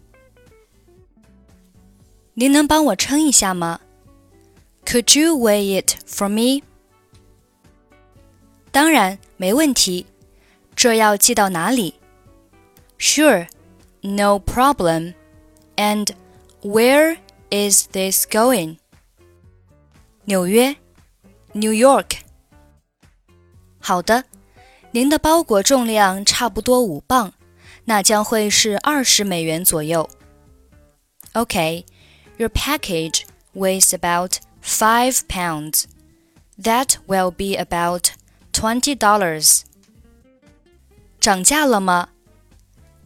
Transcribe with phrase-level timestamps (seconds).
[2.36, 3.82] 您能帮我称一下吗？
[4.86, 6.64] Could you weigh it for me?
[8.78, 10.06] 当然，没问题。
[10.76, 11.96] 这要寄到哪里？
[12.98, 13.48] Sure,
[14.02, 15.14] no problem.
[15.76, 16.08] And
[16.62, 17.18] where
[17.50, 18.78] is this going?
[20.26, 20.76] 纽约，
[21.52, 22.18] New York。
[23.80, 24.24] 好的，
[24.92, 27.34] 您的包裹重量差不多五磅，
[27.86, 30.10] 那将会是二十美元左右。
[31.34, 31.86] Okay,
[32.38, 35.86] your package weighs about five pounds.
[36.62, 38.12] That will be about
[38.58, 39.64] twenty dollars.
[41.20, 42.10] 涨价了吗？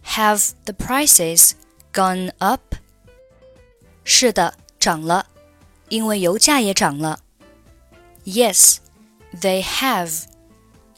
[0.06, 1.52] Have the prices
[1.94, 2.76] gone up?
[4.04, 5.28] 是的，涨了，
[5.90, 7.20] 因为油价也涨了。
[8.26, 8.78] Yes,
[9.40, 10.24] they have.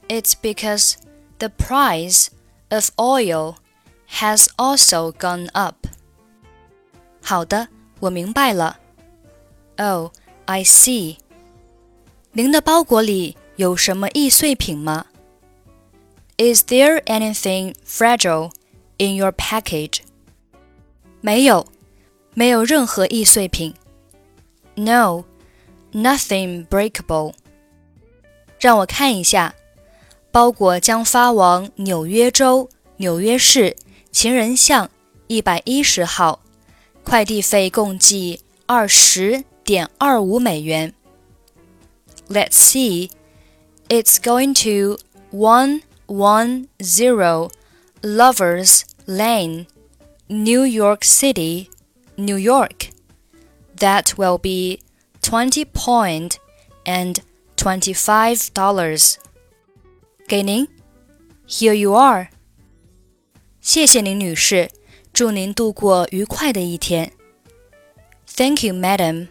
[0.08, 0.96] It's because
[1.40, 2.28] the price
[2.70, 3.56] of oil
[4.20, 5.88] has also gone up.
[7.22, 7.68] 好的，
[8.00, 8.80] 我明白了。
[9.78, 10.12] Oh,
[10.46, 11.18] I see.
[12.32, 15.06] 您的包裹里 有什么易碎品吗？
[16.38, 18.52] Is there anything fragile
[18.98, 20.00] in your package？
[21.22, 21.68] 没有，
[22.34, 23.74] 没有任何易碎品。
[24.76, 25.26] No,
[25.92, 27.34] nothing breakable。
[28.60, 29.56] 让我看一下，
[30.32, 33.76] 包裹将发往纽约州纽约市
[34.12, 34.90] 情人巷
[35.28, 36.40] 一百一十号，
[37.04, 40.94] 快递费共计二十点二五美元。
[42.30, 43.10] Let's see.
[43.90, 44.98] It's going to
[45.32, 47.50] 110
[48.02, 49.68] Lovers Lane,
[50.28, 51.70] New York City,
[52.18, 52.90] New York.
[53.78, 54.80] That will be
[55.22, 56.40] 20 point
[56.86, 57.22] and
[57.58, 59.18] $25.
[60.28, 60.68] 给您，
[61.48, 62.30] Here you are.
[63.60, 64.70] 谢谢您，女士，
[65.12, 67.12] 祝您度过愉快的一天。
[68.28, 69.28] Thank you, madam.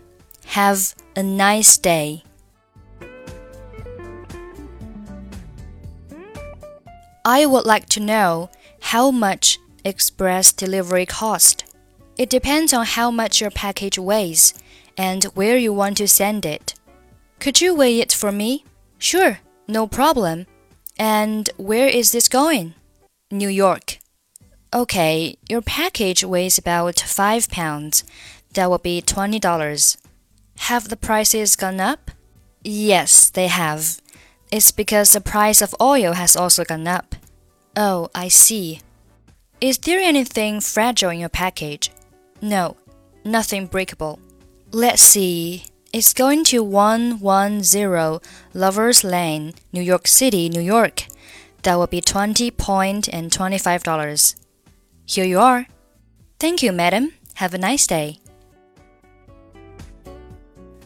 [0.52, 2.22] Have a nice day.
[7.25, 8.49] I would like to know
[8.81, 11.63] how much express delivery cost.
[12.17, 14.53] It depends on how much your package weighs
[14.97, 16.75] and where you want to send it.
[17.39, 18.65] Could you weigh it for me?
[18.97, 20.47] Sure, no problem.
[20.99, 22.75] And where is this going?
[23.31, 23.99] New York.
[24.73, 28.03] Okay, your package weighs about 5 pounds.
[28.53, 29.97] That will be $20.
[30.57, 32.11] Have the prices gone up?
[32.63, 34.01] Yes, they have.
[34.51, 37.15] It's because the price of oil has also gone up.
[37.75, 38.81] Oh, I see.
[39.59, 41.91] Is there anything fragile in your package?
[42.41, 42.75] No,
[43.23, 44.19] nothing breakable.
[44.71, 45.65] Let's see.
[45.91, 48.19] It's going to 110
[48.53, 51.05] Lovers Lane, New York City, New York.
[51.61, 54.35] That will be 20 point and $25.
[55.05, 55.67] Here you are.
[56.39, 57.13] Thank you, madam.
[57.35, 58.19] Have a nice day.